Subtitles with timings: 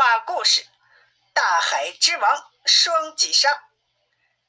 [0.00, 0.66] 话故事：
[1.34, 3.64] 大海之王双髻鲨。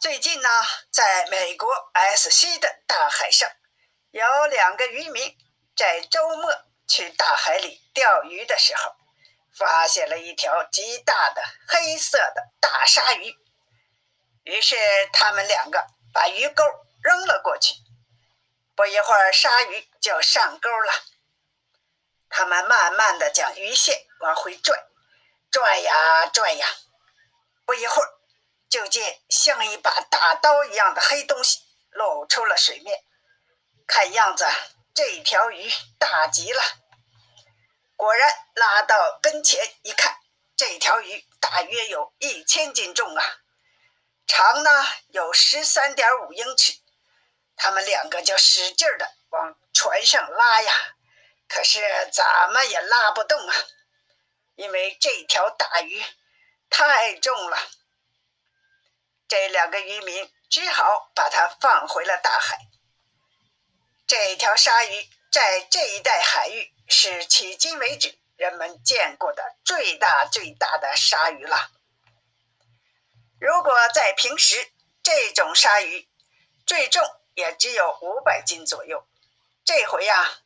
[0.00, 0.48] 最近呢，
[0.90, 3.48] 在美国 S 西的大海上，
[4.10, 5.38] 有两个渔民
[5.76, 6.52] 在周末
[6.88, 8.96] 去大海里钓鱼的时候，
[9.56, 13.32] 发现了一条极大的黑色的大鲨鱼。
[14.42, 14.74] 于是
[15.12, 16.64] 他们两个把鱼钩
[17.04, 17.76] 扔了过去，
[18.74, 20.92] 不一会儿，鲨鱼就上钩了。
[22.28, 24.76] 他们慢慢的将鱼线往回拽。
[25.50, 26.66] 转呀转呀，
[27.64, 28.08] 不一会儿，
[28.68, 31.60] 就见像一把大刀一样的黑东西
[31.90, 33.04] 露出了水面。
[33.86, 34.44] 看样子
[34.94, 36.62] 这条鱼大极了。
[37.94, 40.18] 果然，拉到跟前一看，
[40.56, 43.38] 这条鱼大约有一千斤重啊，
[44.26, 44.70] 长呢
[45.08, 46.74] 有十三点五英尺。
[47.56, 50.72] 他们两个就使劲儿的往船上拉呀，
[51.48, 51.80] 可是
[52.12, 53.54] 怎么也拉不动啊。
[54.56, 56.02] 因为这条大鱼
[56.68, 57.56] 太重了，
[59.28, 62.58] 这两个渔民只好把它放回了大海。
[64.06, 71.70] 这条鲨鱼在这一带海域是迄今为止人们见过的最大最大的鲨鱼了。
[73.38, 76.08] 如果在平时，这种鲨鱼
[76.66, 77.02] 最重
[77.34, 79.06] 也只有五百斤左右。
[79.64, 80.38] 这回呀，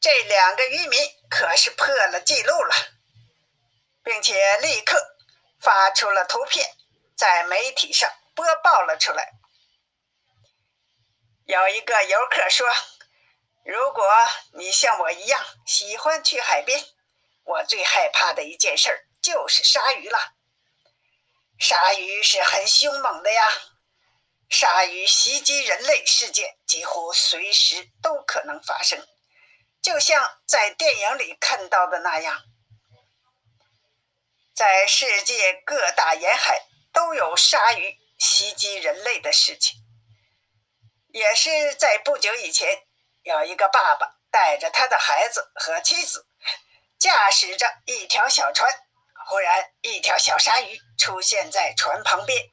[0.00, 1.00] 这两个渔民
[1.30, 2.97] 可是破了记录了。
[4.08, 5.18] 并且立刻
[5.60, 6.66] 发出了图片，
[7.14, 9.32] 在媒体上播报了出来。
[11.44, 12.66] 有一个游客说
[13.66, 14.08] ：“如果
[14.54, 16.82] 你像我一样喜欢去海边，
[17.44, 20.18] 我最害怕的一件事就是鲨鱼了。
[21.58, 23.52] 鲨鱼是很凶猛的呀，
[24.48, 29.06] 鲨鱼袭击人类事件几乎随时都可能发生，
[29.82, 32.44] 就像在电影里看到的那样。”
[34.58, 36.60] 在世界各大沿海
[36.92, 39.78] 都有鲨鱼袭击人类的事情。
[41.12, 42.82] 也是在不久以前，
[43.22, 46.26] 有一个爸爸带着他的孩子和妻子，
[46.98, 48.68] 驾驶着一条小船，
[49.28, 52.48] 忽然一条小鲨鱼出现在船旁边。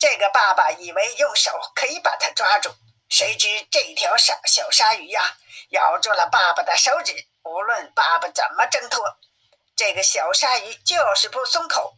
[0.00, 2.74] 这个爸爸以为用手可以把它抓住，
[3.08, 5.36] 谁知这条小小鲨鱼呀，
[5.70, 7.14] 咬住了爸爸的手指，
[7.44, 9.00] 无论爸爸怎么挣脱。
[9.74, 11.94] 这个小鲨鱼就是不松口，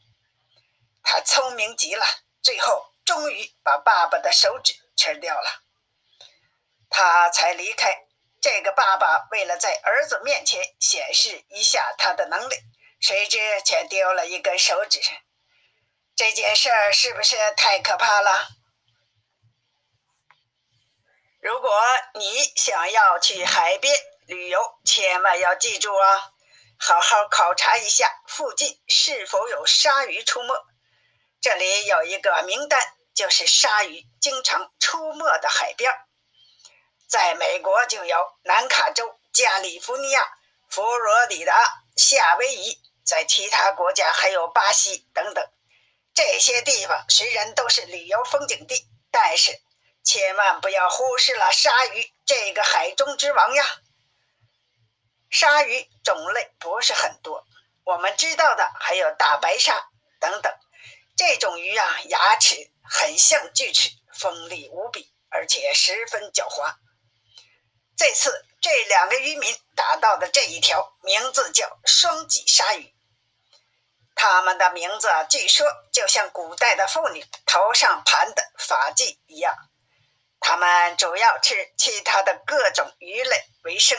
[1.03, 2.05] 它聪明极了，
[2.43, 5.63] 最后终于把爸爸的手指吃掉了，
[6.89, 8.07] 他才离开。
[8.41, 12.57] 这个爸爸为了在儿子面前显示一下他的能力，
[13.01, 15.01] 谁知却丢了一根手指。
[16.15, 18.49] 这件事儿是不是太可怕了？
[21.41, 21.71] 如果
[22.15, 23.95] 你想要去海边
[24.27, 26.34] 旅游，千万要记住啊！
[26.79, 30.55] 好好考察一下附近是否有鲨鱼出没。
[31.41, 32.81] 这里有一个名单，
[33.15, 35.93] 就是鲨鱼经常出没的海边。
[37.07, 40.27] 在美国就有南卡州、加利福尼亚、
[40.69, 45.47] 佛罗里达、夏威夷，在其他国家还有巴西等等。
[46.15, 49.53] 这些地方虽然都是旅游风景地，但是
[50.03, 53.65] 千万不要忽视了鲨鱼这个海中之王呀！
[55.35, 57.45] 鲨鱼种类不是很多，
[57.83, 59.91] 我们知道的还有大白鲨
[60.21, 60.55] 等等。
[61.17, 66.77] 这种鱼啊，牙齿很像锯齿，锋利无比，而且十分狡猾。
[67.97, 72.95] 这次这两个渔民打到的这一条，名字叫双脊鲨鱼。
[74.15, 79.53] 它们的名字据说就像古代的妇女头上盘的发髻一样。
[80.39, 83.99] 它们主要吃其他的各种鱼类为生。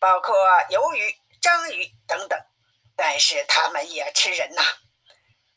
[0.00, 0.34] 包括
[0.70, 2.42] 鱿鱼、章鱼等等，
[2.96, 4.62] 但是它们也吃人呐，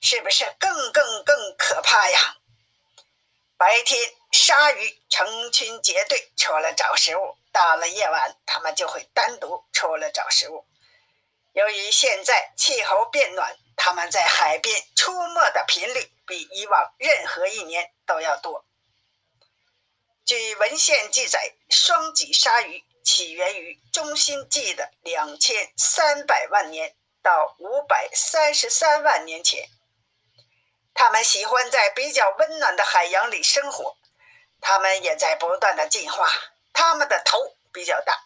[0.02, 2.36] 是不是更更更可怕呀？
[3.58, 10.68] 白天，鲨鱼成群结队出来找食物；到了夜晚，它们就会单独出来找食物。
[11.54, 18.66] 由于现在气候变暖，它们在海边出没的频率比以往任何一年都要多。
[20.26, 22.84] 据文献记载，双脊鲨鱼。
[23.04, 29.70] 起源于中心纪的两千三百万年到五百三十三万年前，
[30.94, 33.98] 它们喜欢在比较温暖的海洋里生活。
[34.62, 36.26] 它们也在不断的进化。
[36.72, 37.38] 它们的头
[37.72, 38.18] 比较大，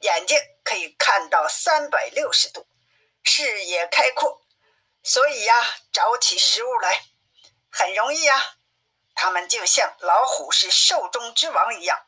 [0.00, 2.66] 眼睛可以看到三百六十度，
[3.22, 4.42] 视野开阔，
[5.02, 7.04] 所以呀，找起食物来
[7.70, 8.56] 很容易呀。
[9.14, 12.06] 它们就像老虎是兽中之王一样。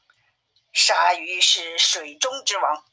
[0.80, 2.84] 鲨鱼是水中之王，